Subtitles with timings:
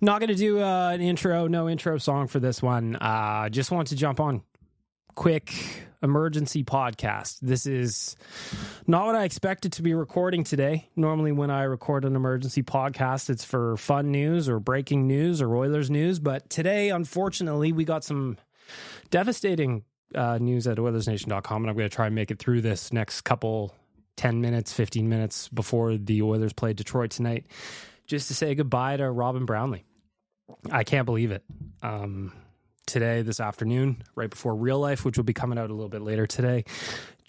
[0.00, 2.96] Not going to do uh, an intro, no intro song for this one.
[2.96, 4.42] Uh, just want to jump on
[5.14, 5.52] quick
[6.02, 7.38] emergency podcast.
[7.40, 8.16] This is
[8.86, 10.88] not what I expected to be recording today.
[10.94, 15.56] Normally, when I record an emergency podcast, it's for fun news or breaking news or
[15.56, 16.18] Oilers news.
[16.18, 18.36] But today, unfortunately, we got some
[19.10, 19.84] devastating
[20.14, 23.22] uh, news at OilersNation.com, and I'm going to try and make it through this next
[23.22, 23.74] couple
[24.16, 27.46] 10 minutes, 15 minutes before the Oilers play Detroit tonight,
[28.06, 29.84] just to say goodbye to Robin Brownlee.
[30.70, 31.42] I can't believe it.
[31.82, 32.32] Um,
[32.86, 36.02] today, this afternoon, right before real life, which will be coming out a little bit
[36.02, 36.64] later today,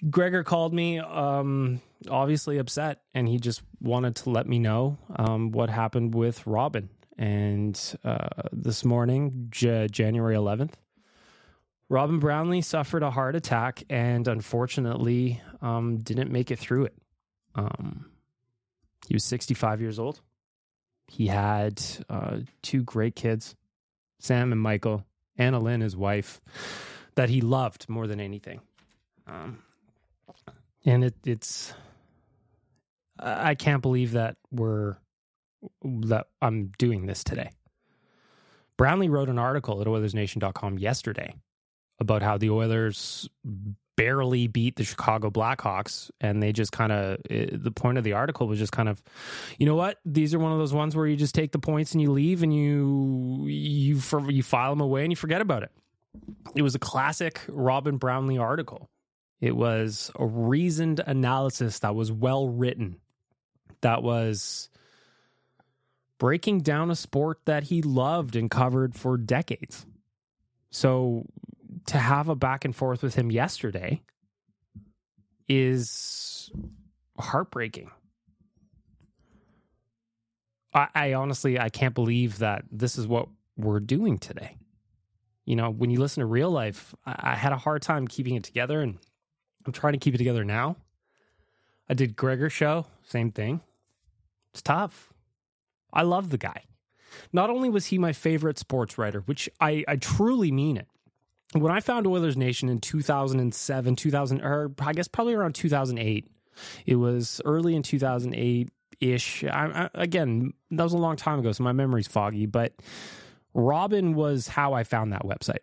[0.09, 5.51] Gregor called me, um, obviously upset, and he just wanted to let me know um,
[5.51, 6.89] what happened with Robin.
[7.17, 10.73] And uh, this morning, J- January 11th,
[11.89, 16.93] Robin Brownlee suffered a heart attack and unfortunately um, didn't make it through it.
[17.55, 18.11] Um,
[19.07, 20.21] he was 65 years old.
[21.07, 23.55] He had uh, two great kids,
[24.19, 25.05] Sam and Michael,
[25.37, 26.41] Anna Lynn, his wife,
[27.15, 28.61] that he loved more than anything.
[29.25, 29.63] Um,
[30.85, 31.73] and it, it's,
[33.19, 34.97] I can't believe that we're,
[35.83, 37.51] that I'm doing this today.
[38.77, 41.35] Brownlee wrote an article at OilersNation.com yesterday
[41.99, 43.27] about how the Oilers
[43.97, 48.13] barely beat the Chicago Blackhawks, and they just kind of eh, the point of the
[48.13, 49.01] article was just kind of,
[49.57, 51.91] you know what, these are one of those ones where you just take the points
[51.91, 53.99] and you leave and you you
[54.29, 55.71] you file them away and you forget about it.
[56.55, 58.89] It was a classic Robin Brownlee article.
[59.41, 62.97] It was a reasoned analysis that was well written,
[63.81, 64.69] that was
[66.17, 69.85] breaking down a sport that he loved and covered for decades.
[70.71, 71.25] So
[71.87, 74.01] to have a back and forth with him yesterday
[75.47, 76.51] is
[77.17, 77.89] heartbreaking.
[80.73, 84.57] I, I, honestly I can't believe that this is what we're doing today.
[85.45, 88.35] You know, when you listen to real life, I, I had a hard time keeping
[88.35, 88.97] it together, and
[89.65, 90.75] I'm trying to keep it together now.
[91.89, 93.61] I did Gregor show, same thing.
[94.51, 95.13] It's tough.
[95.93, 96.63] I love the guy.
[97.31, 100.87] Not only was he my favorite sports writer, which I, I truly mean it
[101.53, 106.27] when I found Oilers Nation in 2007, 2000, or I guess probably around 2008,
[106.85, 109.43] it was early in 2008 ish.
[109.43, 112.73] Again, that was a long time ago, so my memory's foggy, but
[113.53, 115.59] Robin was how I found that website.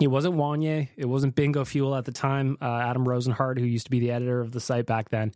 [0.00, 0.88] It wasn't Wanye.
[0.96, 2.58] It wasn't Bingo Fuel at the time.
[2.60, 5.32] Uh, Adam Rosenhart, who used to be the editor of the site back then,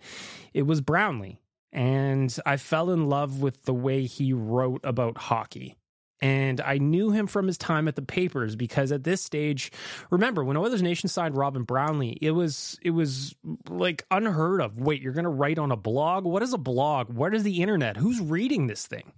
[0.52, 1.40] it was Brownlee.
[1.72, 5.76] And I fell in love with the way he wrote about hockey.
[6.22, 9.72] And I knew him from his time at the papers because at this stage,
[10.10, 13.34] remember when Oilers Nation signed Robin Brownlee, it was it was
[13.68, 14.78] like unheard of.
[14.78, 16.24] Wait, you're going to write on a blog?
[16.24, 17.10] What is a blog?
[17.10, 17.96] What is the internet?
[17.96, 19.12] Who's reading this thing?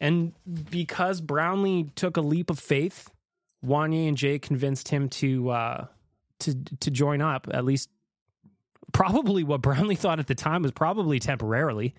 [0.00, 0.32] And
[0.70, 3.10] because Brownlee took a leap of faith,
[3.64, 5.86] Wanye and Jay convinced him to uh,
[6.40, 7.48] to to join up.
[7.52, 7.88] At least,
[8.92, 11.94] probably what Brownlee thought at the time was probably temporarily.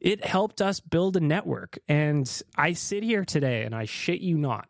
[0.00, 4.38] It helped us build a network, and I sit here today, and I shit you
[4.38, 4.68] not.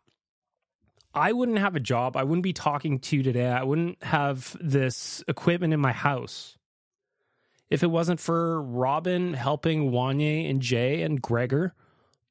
[1.13, 2.15] I wouldn't have a job.
[2.15, 3.47] I wouldn't be talking to you today.
[3.47, 6.57] I wouldn't have this equipment in my house
[7.69, 11.73] if it wasn't for Robin helping Wanye and Jay and Gregor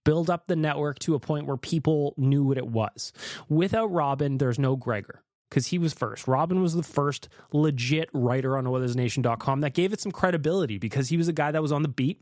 [0.04, 3.12] build up the network to a point where people knew what it was.
[3.48, 6.28] Without Robin, there's no Gregor because he was first.
[6.28, 11.16] Robin was the first legit writer on OilersNation.com that gave it some credibility because he
[11.16, 12.20] was a guy that was on the beat.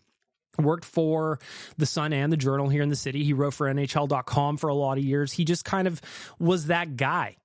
[0.56, 1.38] Worked for
[1.76, 3.22] the Sun and the Journal here in the city.
[3.22, 5.32] He wrote for NHL.com for a lot of years.
[5.32, 6.00] He just kind of
[6.38, 7.36] was that guy.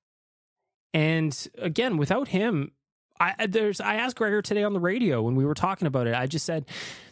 [0.94, 2.72] And again, without him,
[3.20, 6.16] I there's I asked Gregor today on the radio when we were talking about it.
[6.16, 6.66] I just said,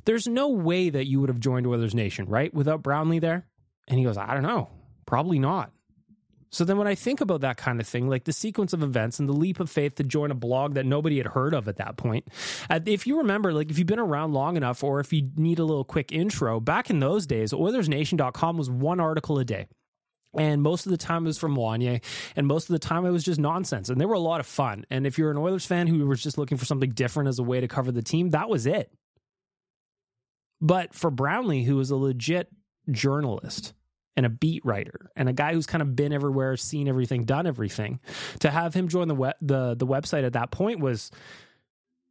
[0.06, 3.46] "There's no way that you would have joined Oilers Nation, right, without Brownlee there."
[3.88, 4.70] And he goes, "I don't know,
[5.06, 5.72] probably not."
[6.51, 9.19] So then when I think about that kind of thing, like the sequence of events
[9.19, 11.77] and the leap of faith to join a blog that nobody had heard of at
[11.77, 12.27] that point,
[12.69, 15.59] uh, if you remember, like if you've been around long enough or if you need
[15.59, 19.68] a little quick intro, back in those days, OilersNation.com was one article a day.
[20.38, 22.01] And most of the time it was from Wanye,
[22.38, 23.89] and most of the time it was just nonsense.
[23.89, 24.86] And they were a lot of fun.
[24.89, 27.44] And if you're an Oilers fan who was just looking for something different as a
[27.44, 28.92] way to cover the team, that was it.
[30.62, 32.50] But for Brownlee, who was a legit
[32.89, 33.74] journalist
[34.21, 37.47] and a beat writer and a guy who's kind of been everywhere, seen everything, done
[37.47, 38.00] everything,
[38.39, 41.09] to have him join the web, the the website at that point was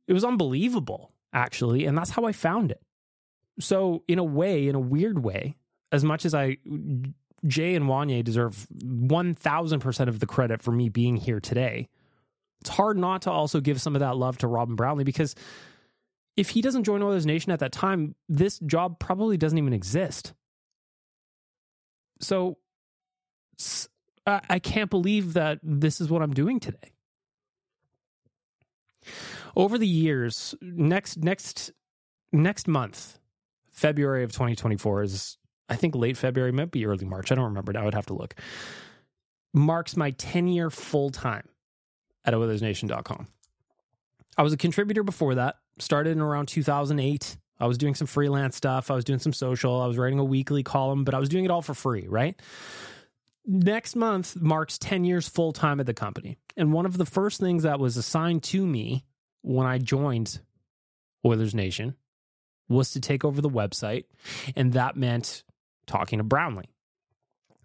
[0.09, 1.87] it was unbelievable, actually.
[1.87, 2.83] And that's how I found it.
[3.61, 5.57] So in a way, in a weird way,
[5.93, 6.57] as much as I
[7.47, 11.89] Jay and Wanye deserve 1000% of the credit for me being here today.
[12.61, 15.37] It's hard not to also give some of that love to Robin Brownlee because
[16.37, 20.35] if he doesn't join Oilers Nation at that time, this job probably doesn't even exist.
[22.21, 22.59] So
[24.27, 26.93] I can't believe that this is what I'm doing today.
[29.57, 31.73] Over the years, next next
[32.33, 33.19] next month,
[33.71, 35.39] February of 2024 is
[35.69, 37.33] I think late February, might be early March.
[37.33, 37.77] I don't remember.
[37.79, 38.35] I would have to look.
[39.55, 41.49] Marks my 10 year full time
[42.25, 43.29] at OilersNation.com.
[44.37, 47.37] I was a contributor before that, started in around 2008.
[47.61, 48.91] I was doing some freelance stuff.
[48.91, 49.81] I was doing some social.
[49.81, 52.41] I was writing a weekly column, but I was doing it all for free, right?
[53.47, 56.39] Next month marks 10 years full time at the company.
[56.57, 59.05] And one of the first things that was assigned to me
[59.43, 60.41] when I joined
[61.25, 61.97] Oilers Nation
[62.69, 64.05] was to take over the website.
[64.57, 65.43] And that meant
[65.87, 66.71] talking to Brownlee.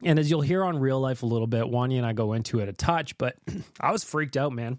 [0.03, 2.59] And as you'll hear on real life a little bit, Wanye and I go into
[2.59, 3.35] it a touch, but
[3.79, 4.77] I was freaked out, man.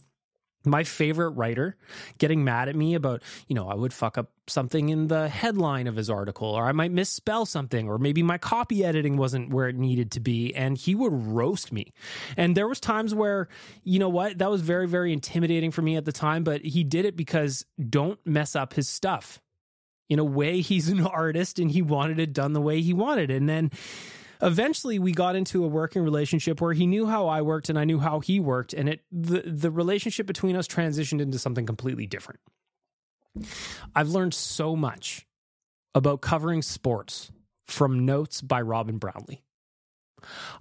[0.67, 1.77] My favorite writer
[2.19, 5.87] getting mad at me about, you know, I would fuck up something in the headline
[5.87, 9.69] of his article, or I might misspell something, or maybe my copy editing wasn't where
[9.69, 11.93] it needed to be, and he would roast me.
[12.37, 13.49] And there was times where,
[13.85, 16.85] you know what, that was very, very intimidating for me at the time, but he
[16.85, 19.41] did it because don't mess up his stuff
[20.09, 23.31] in a way he's an artist and he wanted it done the way he wanted
[23.31, 23.71] and then
[24.43, 27.85] eventually we got into a working relationship where he knew how I worked and I
[27.85, 32.07] knew how he worked and it the the relationship between us transitioned into something completely
[32.07, 32.41] different.
[33.95, 35.27] I've learned so much
[35.95, 37.31] about covering sports
[37.67, 39.43] from notes by Robin Brownlee.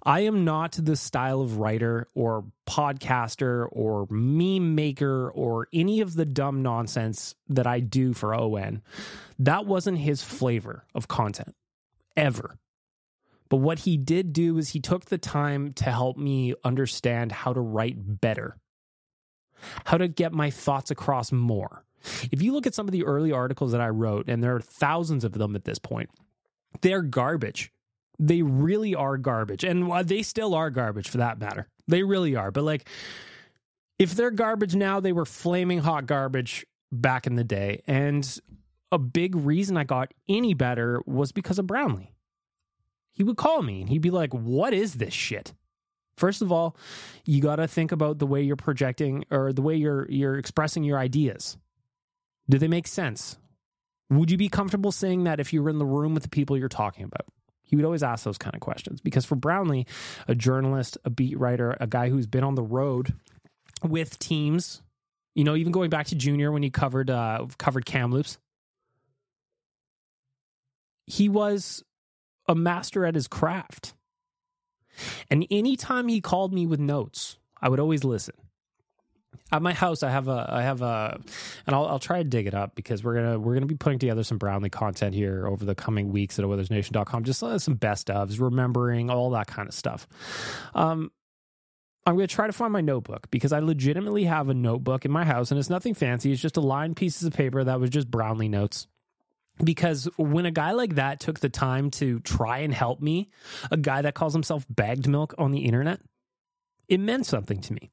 [0.03, 6.15] I am not the style of writer or podcaster or meme maker or any of
[6.15, 8.81] the dumb nonsense that I do for ON.
[9.39, 11.55] That wasn't his flavor of content
[12.15, 12.57] ever.
[13.49, 17.53] But what he did do is he took the time to help me understand how
[17.53, 18.57] to write better,
[19.85, 21.83] how to get my thoughts across more.
[22.31, 24.61] If you look at some of the early articles that I wrote, and there are
[24.61, 26.09] thousands of them at this point,
[26.81, 27.71] they're garbage.
[28.19, 29.63] They really are garbage.
[29.63, 31.67] And they still are garbage for that matter.
[31.87, 32.51] They really are.
[32.51, 32.87] But like,
[33.99, 37.83] if they're garbage now, they were flaming hot garbage back in the day.
[37.87, 38.39] And
[38.91, 42.14] a big reason I got any better was because of Brownlee.
[43.15, 45.53] He would call me and he'd be like, What is this shit?
[46.17, 46.77] First of all,
[47.25, 50.83] you got to think about the way you're projecting or the way you're you're expressing
[50.83, 51.57] your ideas.
[52.49, 53.37] Do they make sense?
[54.09, 56.57] Would you be comfortable saying that if you were in the room with the people
[56.57, 57.25] you're talking about?
[57.63, 59.87] He would always ask those kind of questions because for Brownlee,
[60.27, 63.13] a journalist, a beat writer, a guy who's been on the road
[63.83, 64.83] with teams,
[65.33, 68.37] you know, even going back to junior when he covered uh, covered Kamloops,
[71.07, 71.83] he was
[72.47, 73.93] a master at his craft.
[75.29, 78.35] And anytime he called me with notes, I would always listen.
[79.51, 81.19] at my house i have a i have a
[81.67, 83.99] and I'll, I'll try to dig it up because we're gonna we're gonna be putting
[83.99, 88.39] together some brownlee content here over the coming weeks at oilersnation.com just some best ofs
[88.39, 90.07] remembering all that kind of stuff
[90.73, 91.11] um
[92.05, 95.25] i'm gonna try to find my notebook because i legitimately have a notebook in my
[95.25, 98.09] house and it's nothing fancy it's just a lined pieces of paper that was just
[98.09, 98.87] brownlee notes
[99.63, 103.29] because when a guy like that took the time to try and help me
[103.71, 105.99] a guy that calls himself bagged milk on the internet
[106.87, 107.91] it meant something to me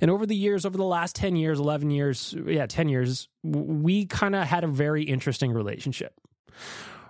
[0.00, 4.06] and over the years, over the last 10 years, 11 years, yeah, 10 years, we
[4.06, 6.12] kind of had a very interesting relationship.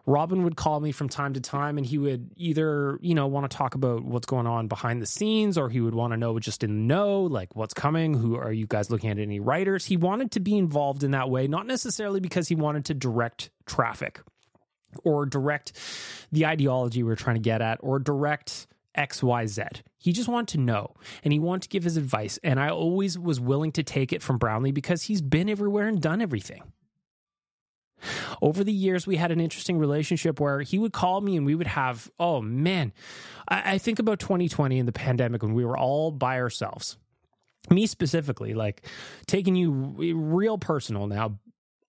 [0.06, 3.50] Robin would call me from time to time and he would either, you know, want
[3.50, 6.38] to talk about what's going on behind the scenes or he would want to know
[6.38, 9.86] just in know, like what's coming, who are you guys looking at any writers?
[9.86, 13.50] He wanted to be involved in that way, not necessarily because he wanted to direct
[13.64, 14.20] traffic
[15.02, 15.72] or direct
[16.32, 19.82] the ideology we we're trying to get at or direct XYZ.
[19.96, 20.94] He just wanted to know
[21.24, 22.38] and he wanted to give his advice.
[22.44, 26.00] And I always was willing to take it from Brownlee because he's been everywhere and
[26.00, 26.62] done everything.
[28.42, 31.54] Over the years, we had an interesting relationship where he would call me and we
[31.54, 32.92] would have, oh man,
[33.48, 36.98] I, I think about 2020 and the pandemic when we were all by ourselves.
[37.70, 38.86] Me specifically, like
[39.26, 41.38] taking you real personal now,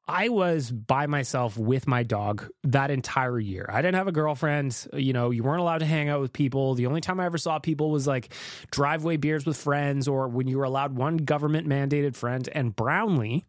[0.07, 3.67] I was by myself with my dog that entire year.
[3.67, 4.87] I didn't have a girlfriend.
[4.93, 6.75] You know, you weren't allowed to hang out with people.
[6.75, 8.31] The only time I ever saw people was like
[8.69, 12.47] driveway beers with friends or when you were allowed one government mandated friend.
[12.51, 13.45] And Brownlee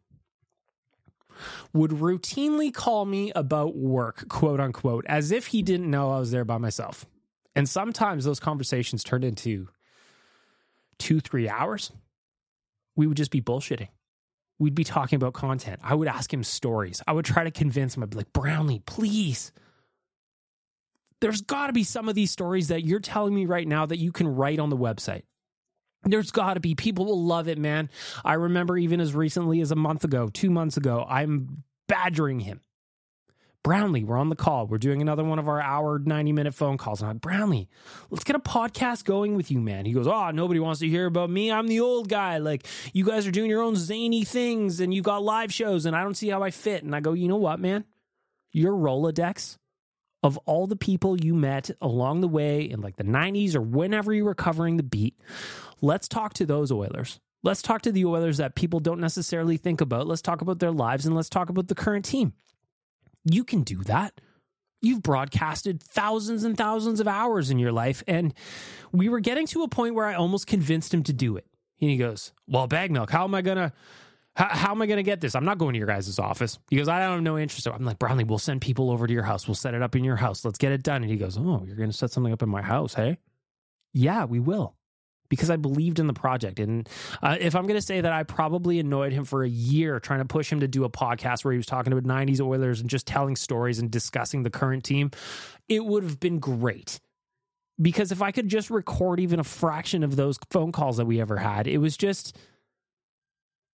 [1.73, 6.31] would routinely call me about work, quote unquote, as if he didn't know I was
[6.31, 7.07] there by myself.
[7.55, 9.69] And sometimes those conversations turned into
[10.99, 11.93] two, three hours.
[12.95, 13.89] We would just be bullshitting
[14.59, 15.81] we'd be talking about content.
[15.83, 17.03] I would ask him stories.
[17.07, 18.03] I would try to convince him.
[18.03, 19.53] I'd be like, Brownlee, please.
[21.21, 23.99] There's got to be some of these stories that you're telling me right now that
[23.99, 25.23] you can write on the website.
[26.07, 26.75] There's got to be.
[26.75, 27.91] People will love it, man.
[28.25, 32.61] I remember even as recently as a month ago, two months ago, I'm badgering him.
[33.65, 34.69] Brownlee, we're on the call.
[34.69, 37.01] We're doing another one of our hour, 90 minute phone calls.
[37.01, 37.69] And I'm like, Brownlee,
[38.11, 39.85] let's get a podcast going with you, man.
[39.85, 41.51] He goes, Oh, nobody wants to hear about me.
[41.51, 42.39] I'm the old guy.
[42.39, 45.97] Like, you guys are doing your own zany things and you got live shows and
[45.97, 46.85] I don't see how I fit.
[46.85, 47.85] And I go, You know what, man?
[48.53, 49.59] Your Rolodex
[50.23, 54.13] of all the people you met along the way in like the 90s or whenever
[54.13, 55.17] you were covering the beat,
[55.81, 57.21] let's talk to those Oilers.
[57.43, 60.07] Let's talk to the Oilers that people don't necessarily think about.
[60.07, 62.33] Let's talk about their lives and let's talk about the current team.
[63.25, 64.21] You can do that.
[64.83, 68.03] You've broadcasted thousands and thousands of hours in your life.
[68.07, 68.35] And
[68.93, 71.47] we were getting to a point where I almost convinced him to do it.
[71.81, 73.73] And he goes, Well, bag milk, how am I going to.
[74.37, 75.35] How, am I going to get this?
[75.35, 76.59] I'm not going to your guys' office.
[76.69, 77.67] He goes, I don't have no interest.
[77.67, 79.49] I'm like, Brownlee, we'll send people over to your house.
[79.49, 80.45] We'll set it up in your house.
[80.45, 81.03] Let's get it done.
[81.03, 83.17] And he goes, Oh, you're going to set something up in my house, hey?
[83.95, 84.77] Yeah, we will
[85.29, 86.59] because I believed in the project.
[86.59, 86.89] And
[87.23, 90.21] uh, if I'm going to say that I probably annoyed him for a year trying
[90.21, 92.91] to push him to do a podcast where he was talking about 90s Oilers and
[92.91, 95.11] just telling stories and discussing the current team,
[95.69, 97.01] it would have been great.
[97.81, 101.21] Because if I could just record even a fraction of those phone calls that we
[101.21, 102.37] ever had, it was just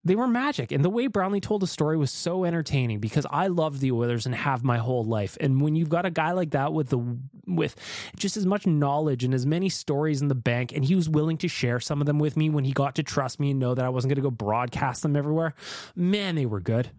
[0.05, 0.73] they were magic.
[0.73, 4.27] And the way Brownlee told the story was so entertaining because I love the Oilers
[4.27, 5.37] and have my whole life.
[5.41, 7.77] And when you've got a guy like that with the with
[8.17, 11.37] just as much knowledge and as many stories in the bank, and he was willing
[11.39, 13.75] to share some of them with me when he got to trust me and know
[13.75, 15.55] that I wasn't going to go broadcast them everywhere,
[15.95, 16.91] man, they were good.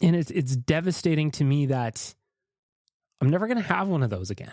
[0.00, 2.14] And it's it's devastating to me that
[3.20, 4.52] I'm never going to have one of those again.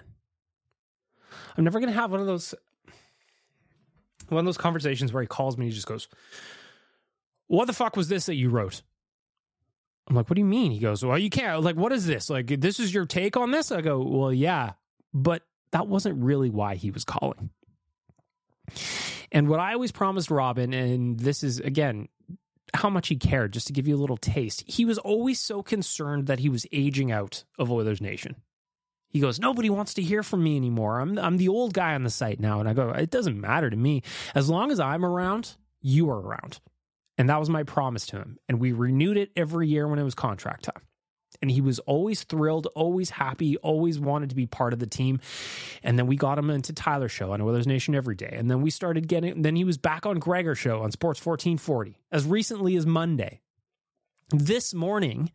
[1.58, 2.54] I'm never going to have one of those
[4.28, 6.08] one of those conversations where he calls me and he just goes,
[7.54, 8.82] what the fuck was this that you wrote?
[10.08, 10.72] I'm like, what do you mean?
[10.72, 11.62] He goes, well, you can't.
[11.64, 12.30] Like, what is this?
[12.30, 13.72] Like, this is your take on this?
[13.72, 14.72] I go, well, yeah,
[15.14, 17.52] but that wasn't really why he was calling.
[19.32, 22.08] And what I always promised Robin, and this is again
[22.74, 25.62] how much he cared, just to give you a little taste, he was always so
[25.62, 28.36] concerned that he was aging out of Oilers Nation.
[29.10, 31.00] He goes, Nobody wants to hear from me anymore.
[31.00, 32.60] I'm, I'm the old guy on the site now.
[32.60, 34.02] And I go, It doesn't matter to me.
[34.34, 36.60] As long as I'm around, you are around.
[37.18, 38.38] And that was my promise to him.
[38.50, 40.82] And we renewed it every year when it was contract time.
[41.42, 45.20] And he was always thrilled, always happy, always wanted to be part of the team.
[45.82, 48.34] And then we got him into Tyler show on Oilers Nation every day.
[48.38, 51.98] And then we started getting, then he was back on Gregor show on Sports 1440
[52.12, 53.42] as recently as Monday.
[54.30, 55.32] This morning,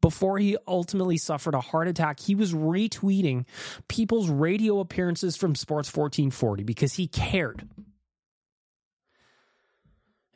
[0.00, 3.46] before he ultimately suffered a heart attack, he was retweeting
[3.88, 7.66] people's radio appearances from Sports 1440 because he cared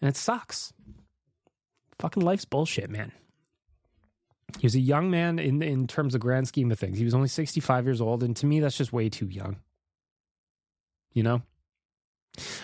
[0.00, 0.72] and it sucks.
[1.98, 3.12] Fucking life's bullshit, man.
[4.58, 6.98] He was a young man in in terms of grand scheme of things.
[6.98, 9.56] He was only 65 years old, and to me, that's just way too young.
[11.12, 11.42] You know?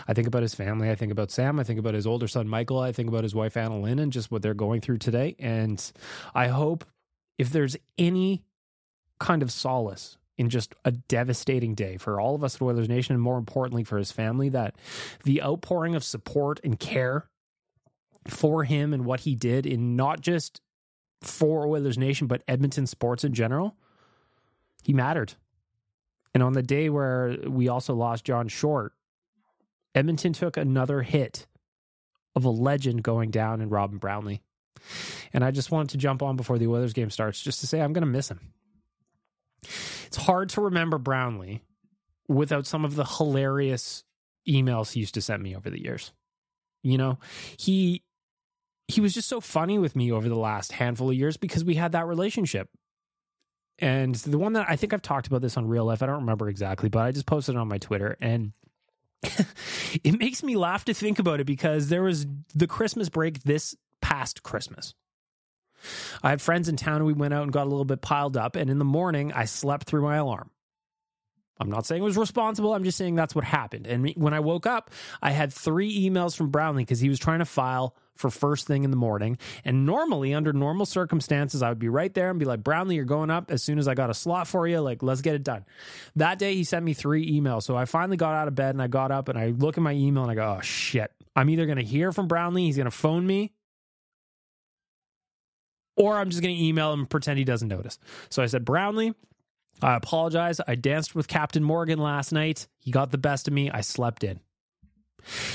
[0.06, 0.90] I think about his family.
[0.90, 1.58] I think about Sam.
[1.58, 2.78] I think about his older son, Michael.
[2.78, 5.34] I think about his wife, Anna Lynn, and just what they're going through today.
[5.38, 5.82] And
[6.34, 6.84] I hope
[7.38, 8.44] if there's any
[9.18, 13.14] kind of solace in just a devastating day for all of us at Oilers Nation,
[13.14, 14.74] and more importantly for his family, that
[15.24, 17.28] the outpouring of support and care
[18.26, 20.60] for him and what he did in not just
[21.20, 23.76] for Oilers Nation, but Edmonton sports in general,
[24.82, 25.34] he mattered.
[26.34, 28.92] And on the day where we also lost John Short,
[29.94, 31.46] Edmonton took another hit
[32.34, 34.40] of a legend going down in Robin Brownlee.
[35.32, 37.80] And I just wanted to jump on before the Oilers game starts just to say
[37.80, 38.40] I'm going to miss him.
[40.12, 41.62] It's hard to remember Brownlee
[42.28, 44.04] without some of the hilarious
[44.47, 46.12] emails he used to send me over the years.
[46.83, 47.19] You know,
[47.57, 48.02] he
[48.88, 51.76] he was just so funny with me over the last handful of years because we
[51.76, 52.69] had that relationship.
[53.78, 56.16] And the one that I think I've talked about this on real life, I don't
[56.16, 58.52] remember exactly, but I just posted it on my Twitter and
[60.04, 63.75] it makes me laugh to think about it because there was the Christmas break this
[64.02, 64.92] past Christmas.
[66.22, 68.36] I had friends in town and we went out and got a little bit piled
[68.36, 68.56] up.
[68.56, 70.50] And in the morning, I slept through my alarm.
[71.62, 72.74] I'm not saying it was responsible.
[72.74, 73.86] I'm just saying that's what happened.
[73.86, 74.90] And when I woke up,
[75.22, 78.84] I had three emails from Brownlee because he was trying to file for first thing
[78.84, 79.38] in the morning.
[79.64, 83.04] And normally, under normal circumstances, I would be right there and be like, Brownlee, you're
[83.04, 84.80] going up as soon as I got a slot for you.
[84.80, 85.64] Like, let's get it done.
[86.16, 87.62] That day, he sent me three emails.
[87.62, 89.82] So I finally got out of bed and I got up and I look at
[89.82, 91.12] my email and I go, oh, shit.
[91.36, 93.52] I'm either going to hear from Brownlee, he's going to phone me,
[95.96, 97.99] or I'm just going to email him and pretend he doesn't notice.
[98.30, 99.14] So I said, Brownlee,
[99.82, 100.61] I apologize.
[100.66, 102.68] I danced with Captain Morgan last night.
[102.78, 103.70] He got the best of me.
[103.70, 104.40] I slept in.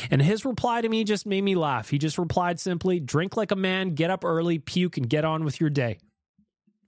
[0.10, 1.89] And his reply to me just made me laugh.
[1.89, 5.44] He just replied simply, drink like a man, get up early, puke, and get on
[5.44, 5.98] with your day.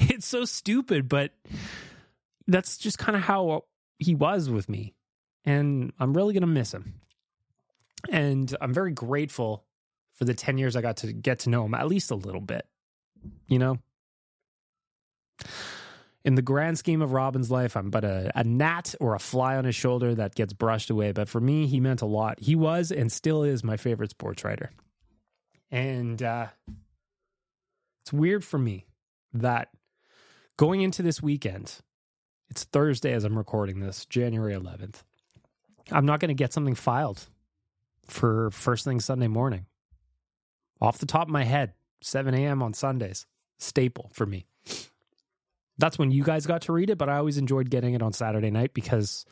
[0.00, 1.32] it's so stupid, but
[2.46, 3.64] that's just kind of how
[3.98, 4.94] he was with me.
[5.44, 6.94] And I'm really going to miss him.
[8.10, 9.64] And I'm very grateful
[10.22, 12.40] for the 10 years I got to get to know him at least a little
[12.40, 12.64] bit.
[13.48, 13.78] You know?
[16.24, 19.56] In the grand scheme of Robin's life, I'm but a, a gnat or a fly
[19.56, 21.10] on his shoulder that gets brushed away.
[21.10, 22.38] But for me, he meant a lot.
[22.38, 24.70] He was and still is my favorite sports writer.
[25.72, 26.46] And uh,
[28.04, 28.86] it's weird for me
[29.32, 29.70] that
[30.56, 31.80] going into this weekend,
[32.48, 35.02] it's Thursday as I'm recording this, January 11th.
[35.90, 37.26] I'm not going to get something filed
[38.06, 39.66] for first thing Sunday morning.
[40.82, 42.62] Off the top of my head, 7 a.m.
[42.62, 43.24] on Sundays,
[43.58, 44.44] staple for me
[45.78, 48.12] that's when you guys got to read it, but I always enjoyed getting it on
[48.12, 49.26] Saturday night because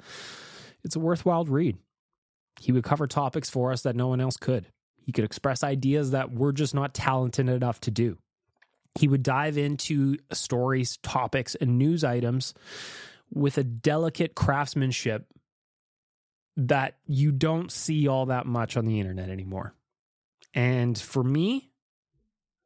[0.82, 1.78] it's a worthwhile read.
[2.60, 4.66] He would cover topics for us that no one else could.
[4.96, 8.18] He could express ideas that we're just not talented enough to do.
[8.98, 12.54] He would dive into stories, topics, and news items
[13.32, 15.26] with a delicate craftsmanship
[16.56, 19.72] that you don't see all that much on the internet anymore.
[20.54, 21.70] And for me,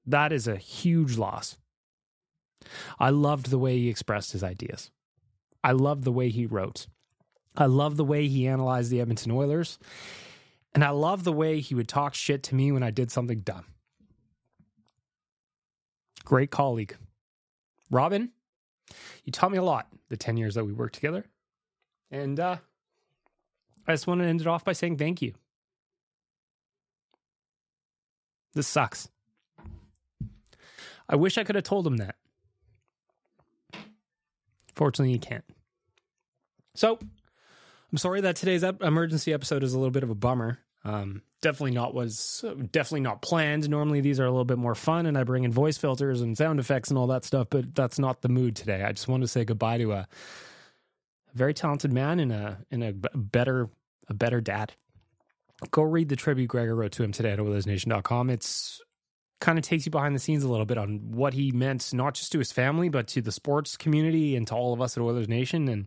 [0.06, 1.56] that is a huge loss.
[2.98, 4.90] I loved the way he expressed his ideas.
[5.62, 6.86] I loved the way he wrote.
[7.56, 9.78] I loved the way he analyzed the Edmonton Oilers.
[10.74, 13.40] And I loved the way he would talk shit to me when I did something
[13.40, 13.66] dumb.
[16.24, 16.96] Great colleague.
[17.90, 18.30] Robin,
[19.24, 21.26] you taught me a lot the 10 years that we worked together.
[22.10, 22.56] And uh,
[23.86, 25.34] I just want to end it off by saying thank you.
[28.54, 29.08] This sucks.
[31.08, 32.16] I wish I could have told him that.
[34.74, 35.44] Fortunately, you can't.
[36.74, 36.98] So,
[37.92, 40.58] I'm sorry that today's emergency episode is a little bit of a bummer.
[40.84, 43.68] Um, definitely not was definitely not planned.
[43.68, 46.36] Normally these are a little bit more fun, and I bring in voice filters and
[46.36, 47.48] sound effects and all that stuff.
[47.50, 48.82] But that's not the mood today.
[48.82, 50.08] I just wanted to say goodbye to a
[51.34, 53.68] very talented man and a and a better
[54.08, 54.72] a better dad.
[55.70, 58.30] Go read the tribute Gregor wrote to him today at OilersNation.com.
[58.30, 58.80] It's
[59.40, 62.14] kind of takes you behind the scenes a little bit on what he meant, not
[62.14, 65.02] just to his family, but to the sports community and to all of us at
[65.02, 65.68] Oilers Nation.
[65.68, 65.86] And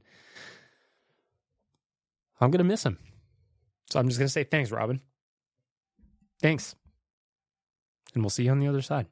[2.39, 2.97] I'm going to miss him.
[3.89, 5.01] So I'm just going to say thanks, Robin.
[6.41, 6.75] Thanks.
[8.13, 9.07] And we'll see you on the other side.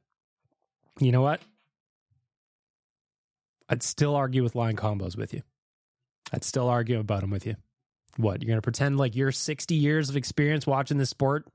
[1.00, 1.42] You know what?
[3.68, 5.42] I'd still argue with line combos with you.
[6.32, 7.56] I'd still argue about them with you.
[8.18, 8.42] What?
[8.42, 11.48] You're going to pretend like your 60 years of experience watching this sport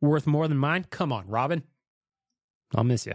[0.00, 0.86] worth more than mine?
[0.90, 1.62] Come on, Robin.
[2.74, 3.14] I'll miss you.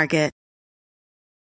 [0.00, 0.39] Market.